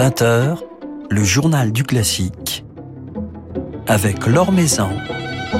[0.00, 0.56] 20h,
[1.10, 2.64] le journal du classique
[3.86, 4.88] avec Laure Maison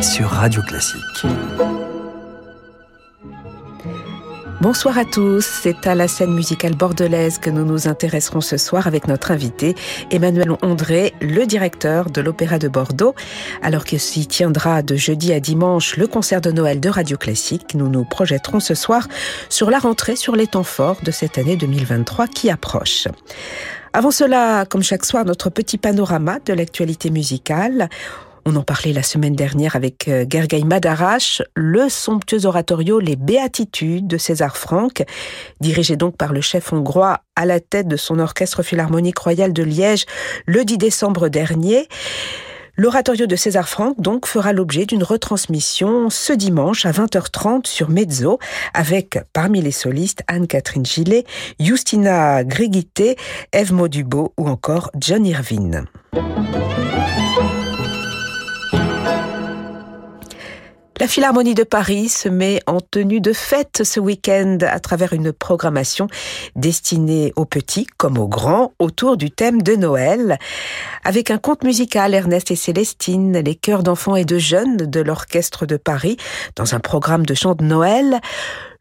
[0.01, 1.27] sur Radio Classique.
[4.63, 8.87] Bonsoir à tous, c'est à la scène musicale bordelaise que nous nous intéresserons ce soir
[8.87, 9.75] avec notre invité
[10.11, 13.15] Emmanuel Ondré, le directeur de l'Opéra de Bordeaux.
[13.61, 17.75] Alors que s'y tiendra de jeudi à dimanche le concert de Noël de Radio Classique,
[17.75, 19.07] nous nous projetterons ce soir
[19.51, 23.07] sur la rentrée, sur les temps forts de cette année 2023 qui approche.
[23.93, 27.89] Avant cela, comme chaque soir, notre petit panorama de l'actualité musicale.
[28.47, 34.07] On en parlait la semaine dernière avec euh, Gergely Madarash, le somptueux oratorio Les Béatitudes
[34.07, 35.03] de César Franck,
[35.61, 39.65] dirigé donc par le chef hongrois à la tête de son orchestre philharmonique royal de
[39.65, 40.07] Liège
[40.47, 41.89] le 10 décembre dernier.
[42.83, 48.39] L'oratorio de César Franck donc fera l'objet d'une retransmission ce dimanche à 20h30 sur Mezzo
[48.73, 51.27] avec parmi les solistes Anne-Catherine Gillet,
[51.61, 53.17] Justina Grigité,
[53.53, 55.85] Eve Maudubo ou encore John Irvine.
[61.01, 65.33] La Philharmonie de Paris se met en tenue de fête ce week-end à travers une
[65.33, 66.09] programmation
[66.57, 70.39] destinée aux petits comme aux grands autour du thème de Noël.
[71.03, 75.65] Avec un conte musical, Ernest et Célestine, les chœurs d'enfants et de jeunes de l'Orchestre
[75.65, 76.19] de Paris,
[76.55, 78.21] dans un programme de chant de Noël,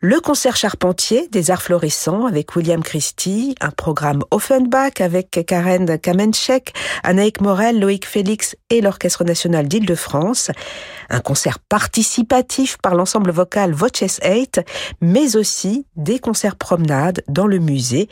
[0.02, 6.73] le concert charpentier des arts florissants avec William Christie, un programme Offenbach avec Karen Kamenchek,
[7.03, 10.52] Anaïk Morel, Loïc Félix et l'Orchestre national d'Île-de-France,
[11.09, 14.61] un concert participatif par l'ensemble vocal Voices 8,
[15.02, 18.08] mais aussi des concerts promenades dans le musée.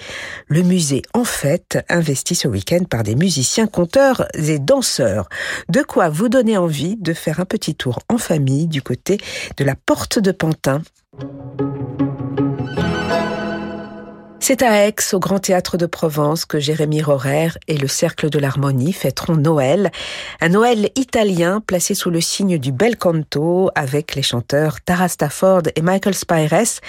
[0.47, 5.29] Le musée, en fait, investi ce week-end par des musiciens, conteurs et danseurs.
[5.69, 9.19] De quoi vous donner envie de faire un petit tour en famille du côté
[9.55, 10.81] de la porte de Pantin
[14.47, 18.39] c'est à Aix, au Grand Théâtre de Provence, que Jérémy Rorer et le Cercle de
[18.39, 19.91] l'Harmonie fêteront Noël.
[20.39, 25.63] Un Noël italien placé sous le signe du bel canto avec les chanteurs Tara Stafford
[25.75, 26.79] et Michael Spires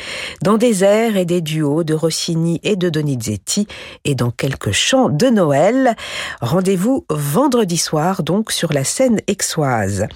[0.41, 3.66] dans des airs et des duos de Rossini et de Donizetti
[4.04, 5.97] et dans quelques chants de Noël.
[6.41, 10.06] Rendez-vous vendredi soir donc sur la scène aixoise.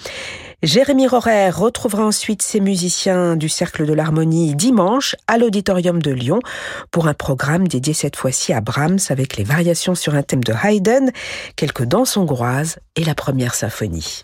[0.62, 6.38] Jérémy Rorer retrouvera ensuite ses musiciens du Cercle de l'Harmonie dimanche à l'Auditorium de Lyon
[6.92, 10.54] pour un programme dédié cette fois-ci à Brahms avec les variations sur un thème de
[10.62, 11.10] Haydn,
[11.56, 14.22] quelques danses hongroises et la première symphonie.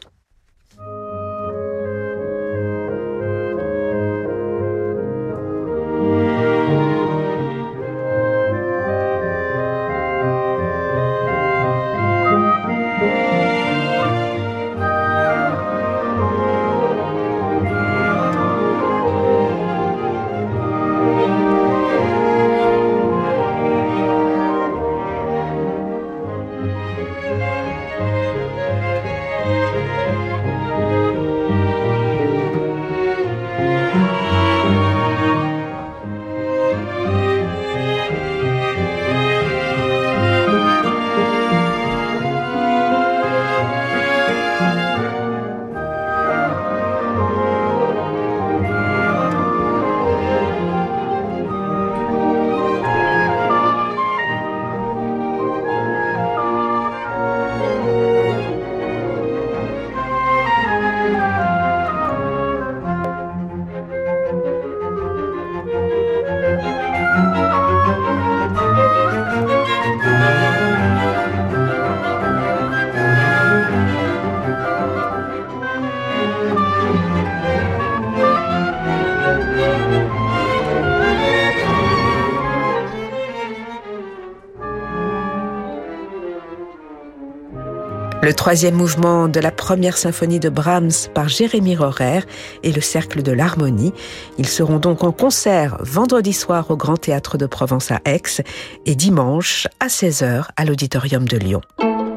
[88.28, 92.21] Le troisième mouvement de la première symphonie de Brahms par Jérémy Rorer
[92.62, 93.94] et le Cercle de l'Harmonie.
[94.37, 98.43] Ils seront donc en concert vendredi soir au Grand Théâtre de Provence à Aix
[98.85, 101.62] et dimanche à 16h à l'Auditorium de Lyon.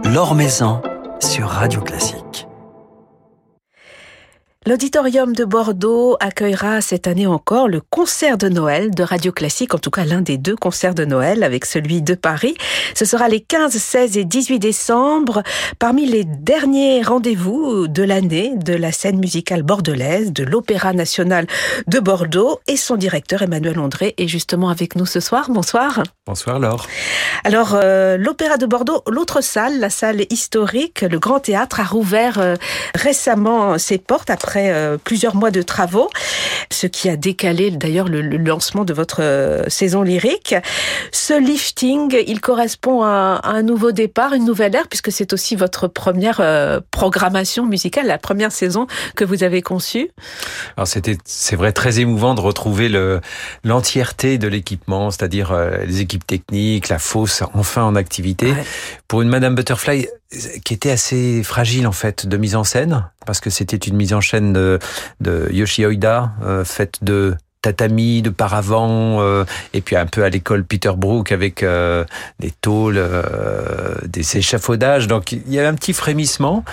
[0.04, 0.36] L'Or
[1.22, 2.46] sur Radio Classique.
[4.68, 9.80] L'auditorium de Bordeaux accueillera cette année encore le concert de Noël de Radio Classique, en
[9.80, 12.54] tout cas l'un des deux concerts de Noël avec celui de Paris.
[12.94, 15.42] Ce sera les 15, 16 et 18 décembre,
[15.80, 21.48] parmi les derniers rendez-vous de l'année de la scène musicale bordelaise de l'Opéra national
[21.88, 25.50] de Bordeaux et son directeur Emmanuel André est justement avec nous ce soir.
[25.50, 26.04] Bonsoir.
[26.28, 26.86] Bonsoir Laure.
[27.46, 32.38] Alors euh, l'Opéra de Bordeaux, l'autre salle, la salle historique, le Grand Théâtre a rouvert
[32.38, 32.54] euh,
[32.94, 36.10] récemment ses portes après après euh, plusieurs mois de travaux,
[36.70, 40.56] ce qui a décalé d'ailleurs le, lancement de votre euh, saison lyrique.
[41.14, 45.88] Ce lifting, il correspond à, un nouveau départ, une nouvelle ère, puisque c'est aussi votre
[45.88, 46.42] première
[46.92, 50.10] programmation musicale, la première saison que vous avez conçue.
[50.76, 53.22] Alors c'était, c'est vrai, très émouvant de retrouver le
[53.64, 55.58] l'entièreté de l'équipement, c'est-à-dire
[55.88, 58.54] les équipes techniques, la fosse enfin en activité.
[59.08, 60.08] Pour une Madame Butterfly
[60.64, 64.14] qui était assez fragile en fait de mise en scène parce que c'était une mise
[64.14, 64.80] en scène de,
[65.20, 70.30] de Yoshi Oida euh, faite de tatami, de paravent, euh, et puis un peu à
[70.30, 72.04] l'école Peter Brook avec euh,
[72.40, 75.08] des tôles, euh, des échafaudages.
[75.08, 76.64] Donc il y avait un petit frémissement.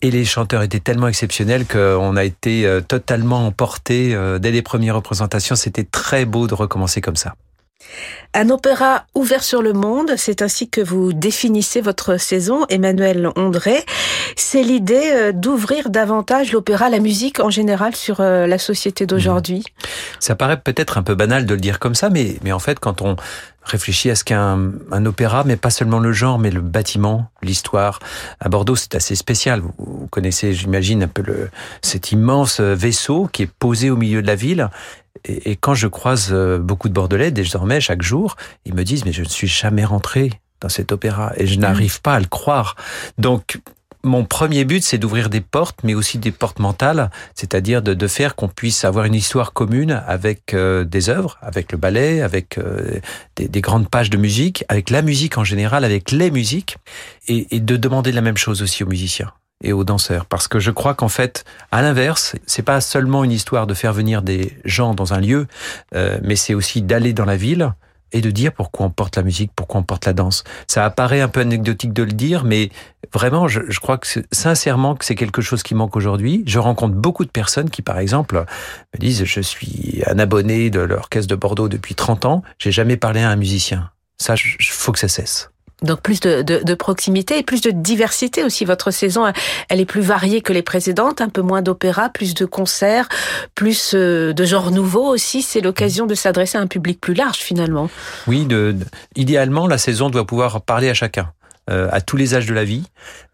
[0.00, 5.56] Et les chanteurs étaient tellement exceptionnels qu'on a été totalement emportés dès les premières représentations.
[5.56, 7.34] C'était très beau de recommencer comme ça.
[8.34, 13.84] Un opéra ouvert sur le monde, c'est ainsi que vous définissez votre saison, Emmanuel Ondré.
[14.36, 19.64] C'est l'idée euh, d'ouvrir davantage l'opéra, la musique en général sur euh, la société d'aujourd'hui.
[20.20, 23.02] Ça paraît peut-être un peu banal de le dire comme ça, mais en fait, quand
[23.02, 23.16] on
[23.68, 24.72] réfléchit à ce qu'est un,
[25.06, 28.00] opéra, mais pas seulement le genre, mais le bâtiment, l'histoire.
[28.40, 29.60] À Bordeaux, c'est assez spécial.
[29.60, 31.50] Vous, connaissez, j'imagine, un peu le,
[31.82, 34.68] cet immense vaisseau qui est posé au milieu de la ville
[35.24, 39.12] et, quand je croise euh, beaucoup de Bordelais désormais chaque jour, ils me disent mais
[39.12, 41.60] je ne suis jamais rentré dans cet opéra et je mmh.
[41.60, 42.76] n'arrive pas à le croire.
[43.18, 43.60] Donc
[44.08, 48.06] mon premier but, c'est d'ouvrir des portes, mais aussi des portes mentales, c'est-à-dire de, de,
[48.08, 52.58] faire qu'on puisse avoir une histoire commune avec euh, des œuvres, avec le ballet, avec
[52.58, 52.98] euh,
[53.36, 56.78] des, des, grandes pages de musique, avec la musique en général, avec les musiques,
[57.28, 59.32] et, et de demander la même chose aussi aux musiciens
[59.62, 60.26] et aux danseurs.
[60.26, 63.92] Parce que je crois qu'en fait, à l'inverse, c'est pas seulement une histoire de faire
[63.92, 65.46] venir des gens dans un lieu,
[65.94, 67.72] euh, mais c'est aussi d'aller dans la ville
[68.12, 70.44] et de dire pourquoi on porte la musique, pourquoi on porte la danse.
[70.66, 72.70] Ça apparaît un peu anecdotique de le dire, mais
[73.12, 76.42] vraiment, je, crois que sincèrement que c'est quelque chose qui manque aujourd'hui.
[76.46, 78.44] Je rencontre beaucoup de personnes qui, par exemple,
[78.94, 82.96] me disent je suis un abonné de l'orchestre de Bordeaux depuis 30 ans, j'ai jamais
[82.96, 83.90] parlé à un musicien.
[84.20, 85.50] Ça, il faut que ça cesse.
[85.82, 88.64] Donc plus de, de, de, proximité et plus de diversité aussi.
[88.64, 89.32] Votre saison,
[89.68, 93.08] elle est plus variée que les précédentes, un peu moins d'opéra, plus de concerts,
[93.54, 95.40] plus euh, de genres nouveaux aussi.
[95.42, 97.88] C'est l'occasion de s'adresser à un public plus large finalement.
[98.26, 98.76] Oui, de,
[99.14, 101.32] idéalement, la saison doit pouvoir parler à chacun.
[101.68, 102.84] Euh, à tous les âges de la vie,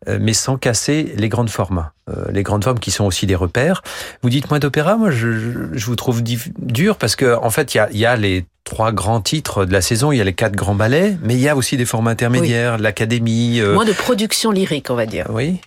[0.09, 1.91] euh, mais sans casser les grandes formes.
[2.31, 3.83] les grandes formes qui sont aussi des repères.
[4.23, 7.79] Vous dites moins d'opéra, moi je, je, vous trouve dur parce que en fait il
[7.79, 10.11] y a, y a les trois grands titres de la saison.
[10.11, 12.79] Il y a les quatre grands ballets, mais il y a aussi des formats intermédiaires,
[12.79, 13.61] l'académie.
[13.61, 13.75] Euh...
[13.75, 15.27] Moins de production lyrique, on va dire.
[15.31, 15.61] Oui.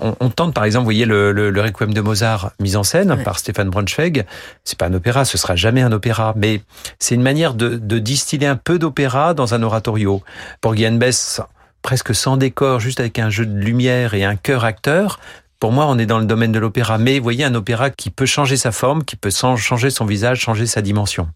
[0.00, 2.84] On, on tente, par exemple, vous voyez le, le, le, Requiem de Mozart mis en
[2.84, 4.24] scène par Stéphane Braunschweig.
[4.62, 6.60] C'est pas un opéra, ce sera jamais un opéra, mais
[7.00, 10.22] c'est une manière de, de, distiller un peu d'opéra dans un oratorio.
[10.60, 11.40] Pour Guillaume Bess,
[11.86, 15.20] presque sans décor, juste avec un jeu de lumière et un chœur acteur,
[15.60, 18.10] pour moi, on est dans le domaine de l'opéra, mais vous voyez un opéra qui
[18.10, 21.28] peut changer sa forme, qui peut changer son visage, changer sa dimension.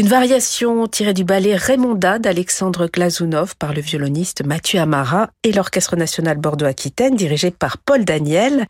[0.00, 5.94] Une variation tirée du ballet Raymonda d'Alexandre Glazounov par le violoniste Mathieu Amara et l'Orchestre
[5.94, 8.64] national Bordeaux-Aquitaine dirigé par Paul Daniel.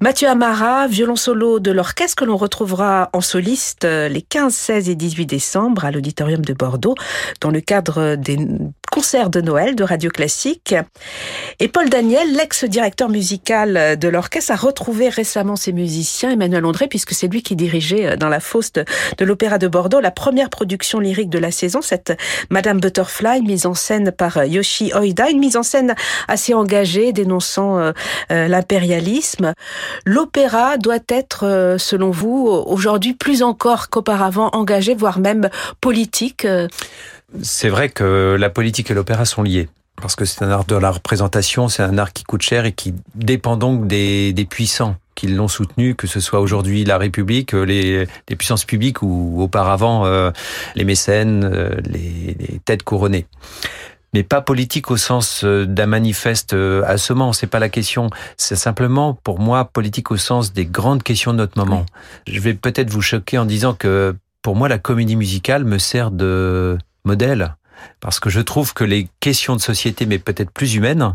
[0.00, 4.88] Mathieu Amara, violon solo de l'orchestre que l'on retrouvera en soliste euh, les 15, 16
[4.90, 6.94] et 18 décembre à l'auditorium de Bordeaux
[7.40, 8.38] dans le cadre des
[8.92, 10.74] concerts de Noël de Radio Classique.
[11.60, 17.12] Et Paul Daniel, l'ex-directeur musical de l'orchestre, a retrouvé récemment ses musiciens, Emmanuel André, puisque
[17.12, 18.84] c'est lui qui dirigeait euh, dans la fosse de,
[19.24, 22.16] l'Opéra de Bordeaux la première production lyrique de la saison, cette
[22.50, 25.96] Madame Butterfly, mise en scène par euh, Yoshi Oida, une mise en scène
[26.28, 27.92] assez engagée, dénonçant
[28.30, 29.54] l'impérialisme.
[30.04, 36.68] L'opéra doit être, euh, selon vous, aujourd'hui plus encore qu'auparavant engagé, voire même politique euh
[37.42, 39.68] C'est vrai que la politique et l'opéra sont liés.
[40.00, 42.72] Parce que c'est un art de la représentation, c'est un art qui coûte cher et
[42.72, 48.06] qui dépend donc des, puissants qui l'ont soutenu, que ce soit aujourd'hui la République, les,
[48.38, 50.30] puissances publiques ou auparavant euh,
[50.76, 51.50] les mécènes,
[51.84, 53.26] les têtes couronnées
[54.14, 57.32] mais pas politique au sens euh, d'un manifeste euh, assommant.
[57.32, 58.10] C'est pas la question.
[58.36, 61.84] C'est simplement, pour moi, politique au sens des grandes questions de notre moment.
[62.26, 66.10] Je vais peut-être vous choquer en disant que, pour moi, la comédie musicale me sert
[66.10, 67.54] de modèle.
[68.00, 71.14] Parce que je trouve que les questions de société, mais peut-être plus humaines,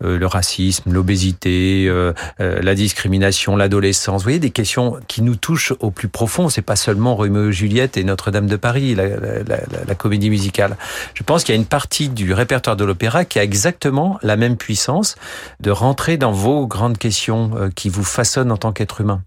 [0.00, 4.22] le racisme, l'obésité, euh, euh, la discrimination, l'adolescence.
[4.22, 6.48] Vous voyez des questions qui nous touchent au plus profond.
[6.48, 10.76] C'est pas seulement Roméo et Juliette et Notre-Dame de Paris, la, la, la, comédie musicale.
[11.14, 14.36] Je pense qu'il y a une partie du répertoire de l'opéra qui a exactement la
[14.36, 15.16] même puissance
[15.60, 19.22] de rentrer dans vos grandes questions qui vous façonnent en tant qu'être humain.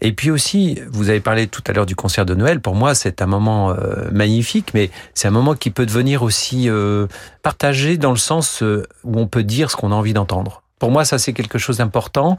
[0.00, 2.60] Et puis aussi, vous avez parlé tout à l'heure du concert de Noël.
[2.60, 6.68] Pour moi, c'est un moment euh, magnifique, mais c'est un moment qui peut devenir aussi
[6.68, 7.06] euh,
[7.42, 10.62] partagé dans le sens euh, où on peut dire ce qu'on a envie d'entendre.
[10.78, 12.36] Pour moi, ça c'est quelque chose d'important.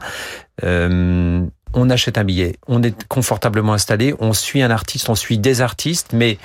[0.62, 5.60] on achète un billet, on est confortablement installé, on suit un artiste, on suit des
[5.60, 6.38] artistes, mais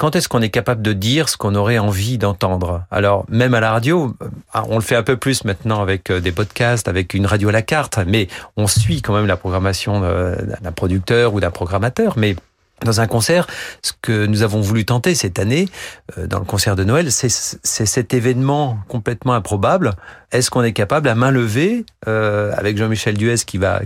[0.00, 2.84] quand est-ce qu'on est capable de dire ce qu'on aurait envie d'entendre?
[2.90, 4.28] Alors, même à la radio, euh,
[4.70, 7.52] on le fait un peu plus maintenant avec euh, des podcasts, avec une radio à
[7.52, 8.26] la carte, mais
[8.56, 12.14] on suit quand même la programmation euh, d'un producteur ou d'un programmateur.
[12.16, 12.34] Mais
[12.84, 13.46] dans un concert,
[13.82, 15.68] ce que nous avons voulu tenter cette année,
[16.18, 19.92] euh, dans le concert de Noël, c'est cet événement complètement improbable.
[20.32, 23.80] Est-ce qu'on est capable, à main levée, euh, avec Jean-Michel Duez qui va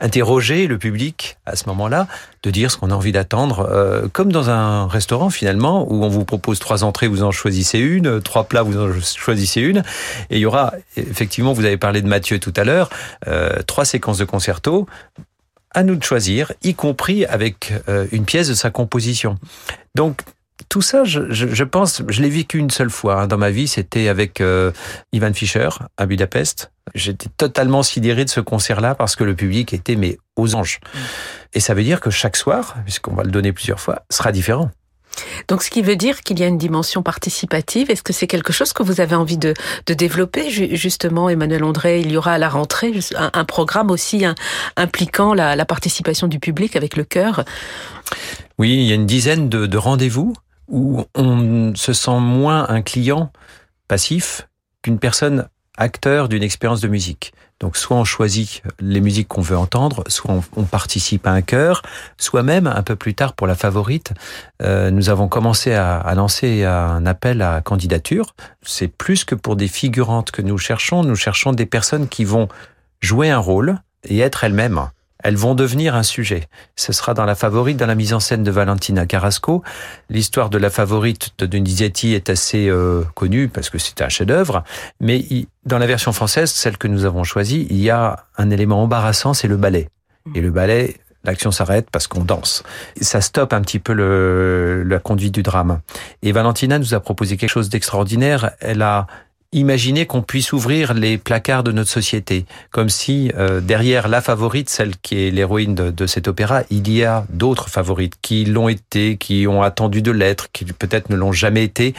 [0.00, 2.06] interroger le public à ce moment-là,
[2.42, 6.08] de dire ce qu'on a envie d'attendre, euh, comme dans un restaurant finalement, où on
[6.08, 9.82] vous propose trois entrées, vous en choisissez une, trois plats, vous en choisissez une,
[10.30, 12.88] et il y aura, effectivement, vous avez parlé de Mathieu tout à l'heure,
[13.66, 14.86] trois séquences de concerto,
[15.74, 19.38] à nous de choisir, y compris avec euh, une pièce de sa composition.
[19.94, 20.22] Donc
[20.68, 23.68] tout ça, je, je, pense, je l'ai vécu une seule fois hein, dans ma vie,
[23.68, 24.72] c'était avec euh,
[25.12, 26.70] Ivan Fischer à Budapest.
[26.94, 30.80] J'étais totalement sidéré de ce concert-là parce que le public était mais aux anges.
[31.52, 34.70] Et ça veut dire que chaque soir, puisqu'on va le donner plusieurs fois, sera différent.
[35.48, 37.90] Donc, ce qui veut dire qu'il y a une dimension participative.
[37.90, 39.54] Est-ce que c'est quelque chose que vous avez envie de,
[39.86, 40.50] développer?
[40.50, 44.24] Justement, Emmanuel André, il y aura à la rentrée un, programme aussi
[44.76, 47.44] impliquant la, participation du public avec le chœur.
[48.58, 50.34] Oui, il y a une dizaine de rendez-vous
[50.68, 53.30] où on se sent moins un client
[53.88, 54.48] passif
[54.82, 57.32] qu'une personne acteur d'une expérience de musique.
[57.62, 61.82] Donc soit on choisit les musiques qu'on veut entendre, soit on, participe à un chœur,
[62.18, 64.12] soit même un peu plus tard pour la favorite,
[64.62, 68.34] euh, nous avons commencé à, à, lancer un appel à candidature.
[68.62, 72.48] C'est plus que pour des figurantes que nous cherchons, nous cherchons des personnes qui vont
[73.00, 74.88] jouer un rôle et être elles-mêmes
[75.22, 76.48] elles vont devenir un sujet.
[76.76, 79.62] Ce sera dans la favorite, dans la mise en scène de Valentina Carrasco.
[80.10, 84.64] L'histoire de la favorite de Donizetti est assez euh, connue parce que c'est un chef-d'œuvre,
[85.00, 85.24] mais
[85.64, 89.34] dans la version française, celle que nous avons choisie, il y a un élément embarrassant,
[89.34, 89.88] c'est le ballet.
[90.34, 92.62] Et le ballet, l'action s'arrête parce qu'on danse.
[93.00, 95.80] Ça stoppe un petit peu le, la conduite du drame.
[96.22, 98.52] Et Valentina nous a proposé quelque chose d'extraordinaire.
[98.60, 99.06] Elle a
[99.54, 104.70] Imaginez qu'on puisse ouvrir les placards de notre société, comme si euh, derrière la favorite,
[104.70, 109.18] celle qui est l'héroïne de, cet opéra, il y a d'autres favorites qui l'ont été,
[109.18, 111.92] qui ont attendu de l'être, qui peut-être ne l'ont jamais été,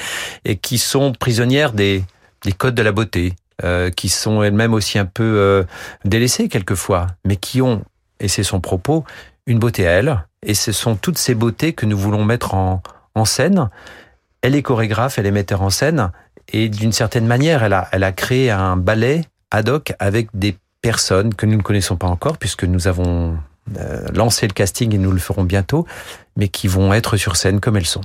[0.45, 2.03] et qui sont prisonnières des,
[2.43, 3.33] des codes de la beauté,
[3.63, 5.63] euh, qui sont elles-mêmes aussi un peu euh,
[6.05, 7.83] délaissées quelquefois, mais qui ont,
[8.19, 9.03] et c'est son propos,
[9.45, 12.81] une beauté à elles, et ce sont toutes ces beautés que nous voulons mettre en,
[13.13, 13.69] en scène.
[14.41, 16.11] Elle est chorégraphe, elle est metteur en scène,
[16.49, 20.55] et d'une certaine manière, elle a, elle a créé un ballet ad hoc avec des
[20.81, 23.37] personnes que nous ne connaissons pas encore, puisque nous avons
[23.77, 25.87] euh, lancé le casting et nous le ferons bientôt,
[26.35, 28.01] mais qui vont être sur scène comme elles sont.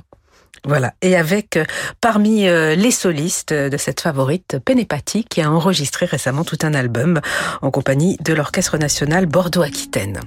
[0.65, 1.65] Voilà, et avec euh,
[2.01, 7.21] parmi euh, les solistes de cette favorite, Penepati, qui a enregistré récemment tout un album
[7.63, 10.21] en compagnie de l'Orchestre national Bordeaux-Aquitaine.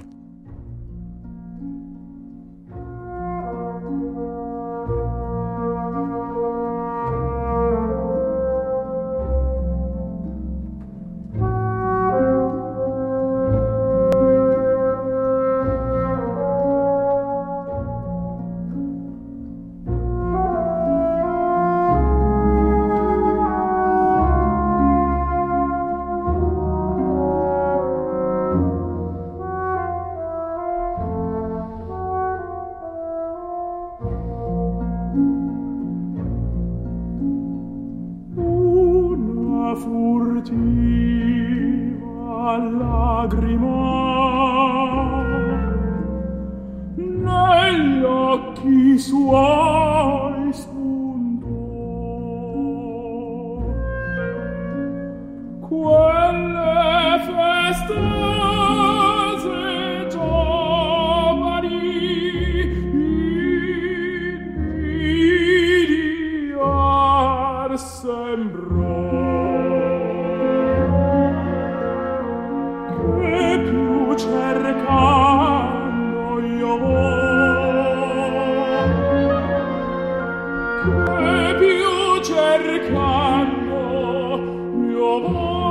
[85.22, 85.61] Lord.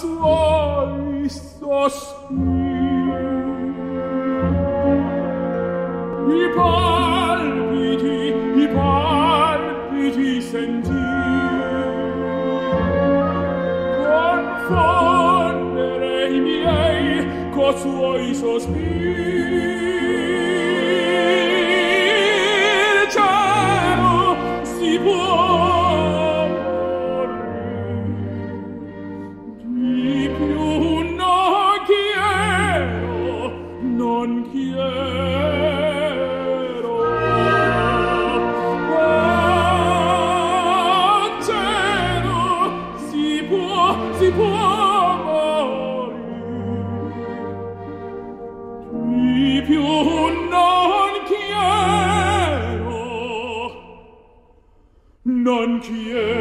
[0.00, 2.42] suoi sospiri.
[6.26, 8.20] I palpiti,
[8.62, 11.92] i palpiti sentir,
[14.06, 20.13] confondere i miei co suoi sospiri.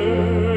[0.04, 0.53] Le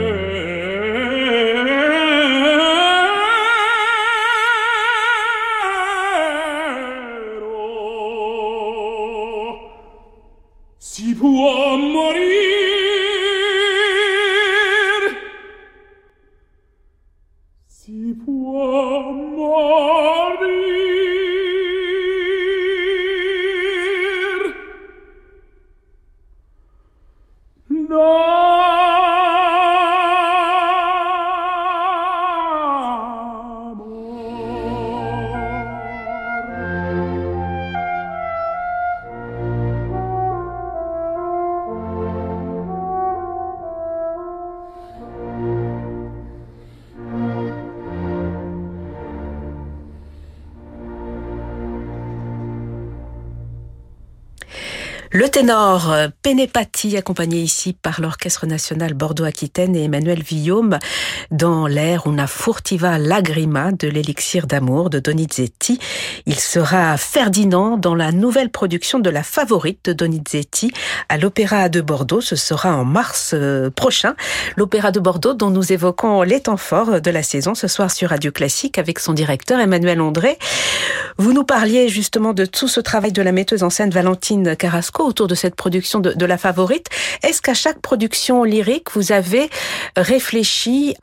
[55.37, 60.79] ténor euh, Pénépati, accompagné ici par l'Orchestre national Bordeaux-Aquitaine et Emmanuel Villaume,
[61.31, 65.79] dans l'air Una furtiva lagrima de l'élixir d'amour de Donizetti.
[66.25, 70.73] Il sera Ferdinand dans la nouvelle production de La Favorite de Donizetti
[71.11, 72.23] à l'Opéra de Bordeaux.
[72.23, 74.15] Ce sera en mars euh, prochain.
[74.57, 78.09] L'Opéra de Bordeaux dont nous évoquons les temps forts de la saison ce soir sur
[78.09, 80.39] Radio Classique avec son directeur Emmanuel André.
[81.19, 85.05] Vous nous parliez justement de tout ce travail de la metteuse en scène Valentine Carrasco
[85.05, 86.87] autour de cette production de, La Favorite.
[87.23, 89.49] Est-ce qu'à chaque production lyrique, vous avez
[89.97, 90.97] réfléchi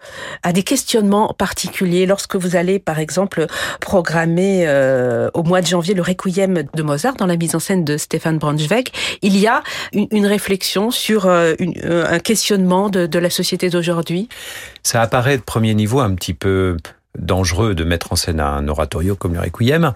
[0.44, 3.48] à des questionnements particuliers lorsque vous allez, par exemple,
[3.80, 7.86] programmer euh, au mois de janvier le Requiem de Mozart dans la mise en scène
[7.86, 8.90] de Stéphane Braunschweig?
[9.22, 14.30] Il y a une, réflexion sur euh, euh, un questionnement de la société d'aujourd'hui?
[14.84, 16.78] Ça apparaît de premier niveau un petit peu
[17.18, 19.94] dangereux de mettre en scène un oratorio comme le Requiem.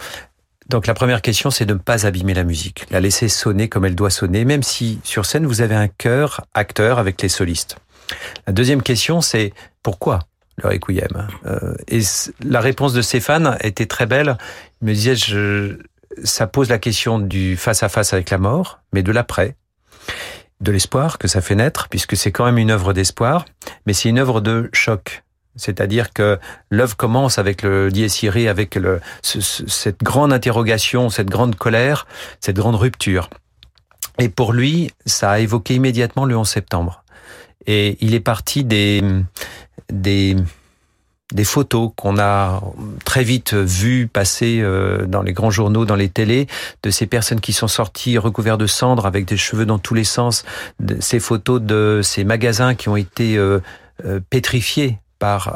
[0.69, 3.86] Donc la première question, c'est de ne pas abîmer la musique, la laisser sonner comme
[3.86, 7.77] elle doit sonner, même si sur scène vous avez un chœur acteur avec les solistes.
[8.45, 10.19] La deuxième question, c'est pourquoi
[10.58, 12.01] le Requiem euh, Et
[12.43, 14.38] la réponse de Stéphane était très belle.
[14.82, 15.77] Il me disait, je,
[16.23, 19.56] ça pose la question du face à face avec la mort, mais de l'après,
[20.62, 23.45] de l'espoir que ça fait naître, puisque c'est quand même une œuvre d'espoir,
[23.86, 25.23] mais c'est une œuvre de choc,
[25.58, 26.39] C'est-à-dire que
[26.70, 28.80] l'œuvre commence avec le dies irae, avec
[29.22, 32.08] cette grande interrogation, cette grande colère,
[32.39, 33.30] cette grande rupture.
[34.20, 37.04] Et pour lui, ça a évoqué immédiatement le 11 septembre.
[37.65, 39.04] Et il est parti des,
[39.91, 40.36] des,
[41.34, 42.62] des photos qu'on a
[43.06, 46.48] très vite vues passer euh, dans les grands journaux, dans les télés,
[46.84, 50.06] de ces personnes qui sont sorties recouvertes de cendres avec des cheveux dans tous les
[50.06, 50.46] sens,
[51.00, 53.60] ces photos de ces magasins qui ont été euh,
[54.06, 55.56] euh, pétrifiés par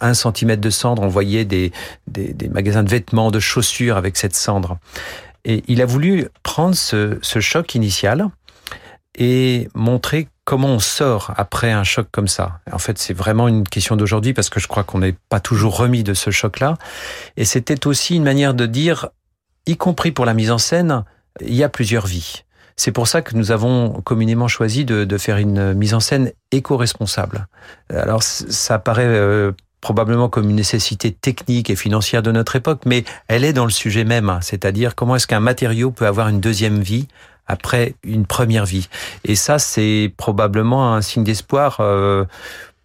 [0.00, 1.02] un centimètre de cendre.
[1.02, 1.72] On voyait des,
[2.06, 4.78] des, magasins de vêtements, de chaussures avec cette cendre.
[5.44, 8.28] Et il a voulu prendre ce choc initial
[9.16, 12.60] et montrer comment on sort après un choc comme ça.
[12.70, 15.76] En fait, c'est vraiment une question d'aujourd'hui parce que je crois qu'on n'est pas toujours
[15.76, 16.76] remis de ce choc-là.
[17.36, 19.08] Et c'était aussi une manière de dire,
[19.66, 21.04] y compris pour la mise en scène,
[21.40, 22.43] il y a plusieurs vies.
[22.76, 26.32] C'est pour ça que nous avons communément choisi de, de faire une mise en scène
[26.50, 27.46] éco-responsable.
[27.88, 33.04] Alors, ça paraît euh, probablement comme une nécessité technique et financière de notre époque, mais
[33.28, 36.80] elle est dans le sujet même, c'est-à-dire comment est-ce qu'un matériau peut avoir une deuxième
[36.80, 37.06] vie
[37.46, 38.88] après une première vie.
[39.24, 42.24] Et ça, c'est probablement un signe d'espoir euh,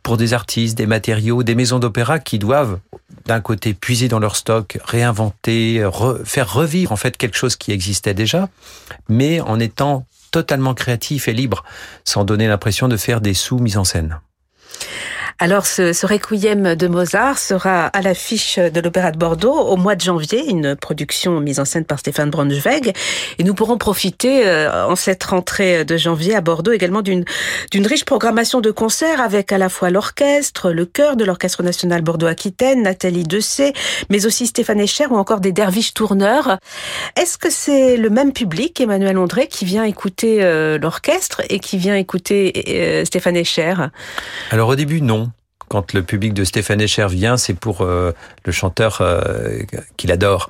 [0.09, 2.79] pour des artistes, des matériaux, des maisons d'opéra qui doivent
[3.27, 5.87] d'un côté puiser dans leur stock, réinventer,
[6.25, 8.49] faire revivre en fait quelque chose qui existait déjà,
[9.07, 11.63] mais en étant totalement créatif et libre,
[12.05, 14.19] sans donner l'impression de faire des sous mises en scène.
[15.41, 19.95] Alors, ce, ce requiem de Mozart sera à l'affiche de l'Opéra de Bordeaux au mois
[19.95, 22.91] de janvier, une production mise en scène par Stéphane Braunschweig.
[23.37, 27.23] Et nous pourrons profiter euh, en cette rentrée de janvier à Bordeaux également d'une
[27.87, 32.83] riche programmation de concerts avec à la fois l'orchestre, le chœur de l'Orchestre national Bordeaux-Aquitaine,
[32.83, 33.71] Nathalie Dessay,
[34.09, 36.57] mais aussi Stéphane Echer ou encore des derviches tourneurs.
[37.15, 41.77] Est-ce que c'est le même public, Emmanuel André, qui vient écouter euh, l'orchestre et qui
[41.77, 43.75] vient écouter euh, Stéphane Echer
[44.51, 45.28] Alors au début, non
[45.69, 48.11] quand le public de Stéphane Echer vient, c'est pour euh,
[48.43, 49.59] le chanteur euh,
[49.95, 50.49] qu'il adore.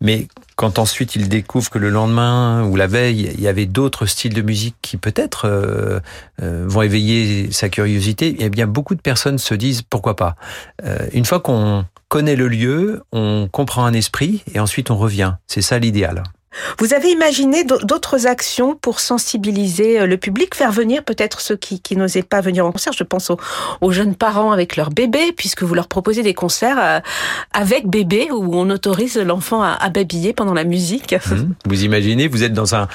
[0.00, 4.06] Mais quand ensuite il découvre que le lendemain ou la veille, il y avait d'autres
[4.06, 6.00] styles de musique qui peut-être euh,
[6.40, 10.34] vont éveiller sa curiosité, eh bien beaucoup de personnes se disent pourquoi pas.
[11.12, 15.34] une fois qu'on connaît le lieu, on comprend un esprit et ensuite on revient.
[15.46, 16.22] C'est ça l'idéal.
[16.78, 21.80] Vous avez imaginé d'autres actions pour sensibiliser euh, le public, faire venir peut-être ceux qui,
[21.96, 22.92] n'osaient pas venir en concert?
[22.92, 23.30] Je pense
[23.80, 27.00] aux, jeunes parents avec leur bébé, puisque vous leur proposez des concerts euh,
[27.52, 31.14] avec bébé où on autorise l'enfant à, babiller pendant la musique.
[31.14, 31.54] Mmh.
[31.66, 32.88] Vous imaginez, vous êtes dans un,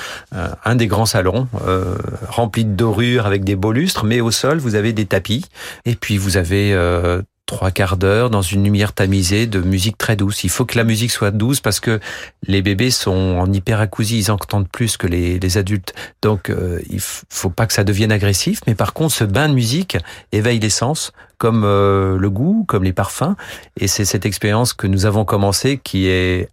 [0.65, 1.95] un des grands salons euh,
[2.27, 5.45] remplis de dorures avec des beaux lustres, mais au sol vous avez des tapis
[5.85, 10.15] et puis vous avez euh, trois quarts d'heure dans une lumière tamisée de musique très
[10.15, 10.43] douce.
[10.43, 11.99] Il faut que la musique soit douce parce que
[12.45, 15.95] les bébés sont en hyperacousie, ils entendent plus que les, adultes.
[16.21, 19.55] Donc euh, il faut pas que ça devienne agressif, mais par contre ce bain de
[19.55, 19.97] musique
[20.31, 23.35] éveille les sens comme euh, le goût, comme les parfums
[23.79, 26.49] et c'est cette expérience que nous avons commencé qui est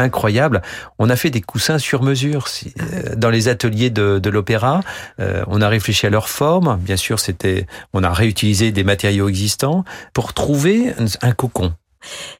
[0.00, 0.62] incroyable.
[0.98, 2.46] On a fait des coussins sur mesure
[2.80, 4.80] euh, dans les ateliers de, de l'opéra.
[5.20, 6.78] Euh, on a réfléchi à leur forme.
[6.80, 11.72] Bien sûr, c'était, on a réutilisé des matériaux existants pour trouver un cocon.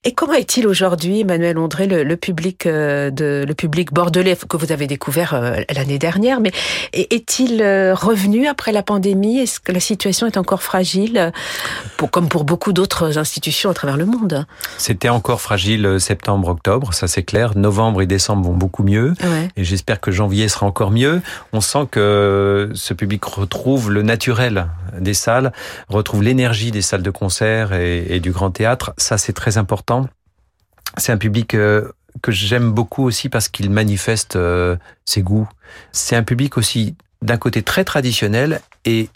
[0.05, 4.57] Et comment est-il aujourd'hui, Emmanuel André, le, le, public euh, de le public bordelais que
[4.57, 6.53] vous avez découvert euh, l'année dernière, mais
[6.95, 9.39] est-il euh, revenu après la pandémie?
[9.41, 11.33] Est-ce que la situation est encore fragile,
[11.99, 14.47] pour, comme pour beaucoup d'autres institutions à travers le monde?
[14.79, 17.57] C'était encore fragile septembre-octobre, ça c'est clair.
[17.57, 19.49] Novembre et décembre vont beaucoup mieux, ouais.
[19.57, 21.21] et j'espère que janvier sera encore mieux.
[21.53, 24.69] On sent que ce public retrouve le naturel
[24.99, 25.53] des salles,
[25.89, 28.93] retrouve l'énergie des salles de concert et, et du grand théâtre.
[28.97, 30.09] Ça c'est très important.
[30.97, 35.49] C'est un public euh, que j'aime beaucoup aussi parce qu'il manifeste euh, ses goûts.
[35.93, 39.09] C'est un public aussi d'un côté très traditionnel et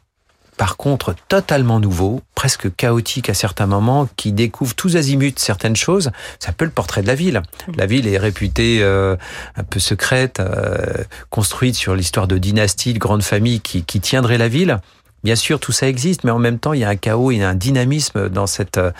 [0.56, 6.10] par contre totalement nouveau, presque chaotique à certains moments, qui découvre tous azimuts certaines choses.
[6.38, 7.42] C'est un peu le portrait de la ville.
[7.76, 9.16] La ville est réputée euh,
[9.56, 14.38] un peu secrète, euh, construite sur l'histoire de dynasties, de grandes familles qui, qui tiendraient
[14.38, 14.80] la ville.
[15.24, 17.38] Bien sûr, tout ça existe, mais en même temps, il y a un chaos, il
[17.38, 18.92] y a un dynamisme dans cette euh,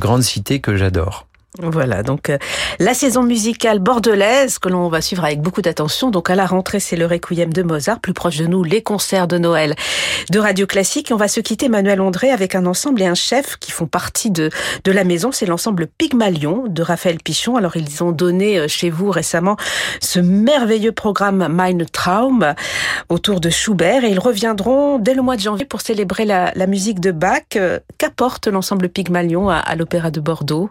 [0.00, 1.28] grande cité que j'adore.
[1.58, 2.38] Voilà, donc euh,
[2.78, 6.10] la saison musicale bordelaise que l'on va suivre avec beaucoup d'attention.
[6.12, 9.26] Donc à la rentrée, c'est le Requiem de Mozart, plus proche de nous, les concerts
[9.26, 9.74] de Noël
[10.30, 11.10] de Radio Classique.
[11.12, 14.30] On va se quitter, Manuel André, avec un ensemble et un chef qui font partie
[14.30, 14.48] de,
[14.84, 15.32] de la maison.
[15.32, 17.56] C'est l'ensemble Pygmalion de Raphaël Pichon.
[17.56, 19.56] Alors ils ont donné euh, chez vous récemment
[20.00, 22.54] ce merveilleux programme Mein Traum
[23.08, 26.68] autour de Schubert et ils reviendront dès le mois de janvier pour célébrer la, la
[26.68, 27.42] musique de Bach.
[27.56, 30.70] Euh, qu'apporte l'ensemble Pygmalion à, à l'Opéra de Bordeaux?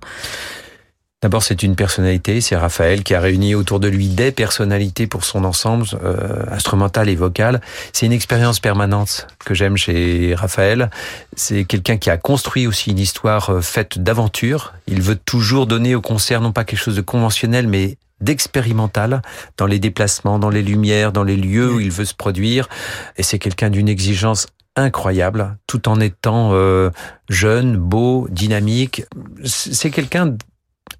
[1.22, 5.26] D'abord, c'est une personnalité, c'est Raphaël qui a réuni autour de lui des personnalités pour
[5.26, 7.60] son ensemble euh, instrumental et vocal.
[7.92, 10.90] C'est une expérience permanente que j'aime chez Raphaël.
[11.36, 14.74] C'est quelqu'un qui a construit aussi une histoire euh, faite d'aventure.
[14.88, 19.22] Il veut toujours donner au concert non pas quelque chose de conventionnel, mais d'expérimental
[19.58, 22.70] dans les déplacements, dans les lumières, dans les lieux où il veut se produire.
[23.18, 26.92] Et c'est quelqu'un d'une exigence incroyable, tout en étant euh,
[27.28, 29.04] jeune, beau, dynamique.
[29.44, 30.38] C'est quelqu'un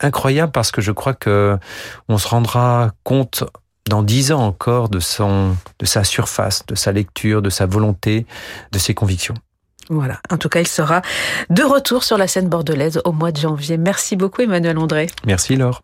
[0.02, 1.58] incroyable parce que je crois que
[2.08, 3.44] on se rendra compte
[3.90, 8.26] dans dix ans encore de son, de sa surface, de sa lecture, de sa volonté,
[8.72, 9.36] de ses convictions.
[9.90, 10.20] Voilà.
[10.30, 11.02] En tout cas, il sera
[11.50, 13.78] de retour sur la scène bordelaise au mois de janvier.
[13.78, 15.08] Merci beaucoup, Emmanuel André.
[15.26, 15.82] Merci, Laure.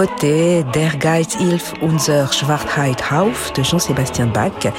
[0.00, 4.72] Le motet Der Geist hilft unser Schwarzheit auf de Jean-Sébastien Bach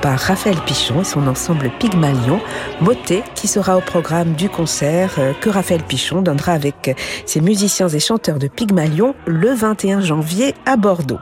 [0.00, 2.40] par Raphaël Pichon et son ensemble Pygmalion,
[2.80, 7.88] motet qui sera au programme du concert euh, que Raphaël Pichon donnera avec ses musiciens
[7.88, 11.18] et chanteurs de Pygmalion le 21 janvier à Bordeaux.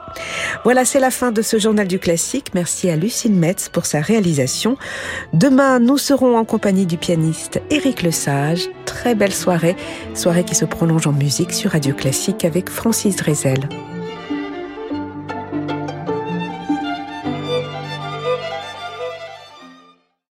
[0.63, 2.51] Voilà, c'est la fin de ce journal du classique.
[2.53, 4.77] Merci à Lucille Metz pour sa réalisation.
[5.33, 8.69] Demain, nous serons en compagnie du pianiste Éric Lesage.
[8.85, 9.75] Très belle soirée,
[10.13, 13.64] soirée qui se prolonge en musique sur Radio Classique avec Francis Drezel.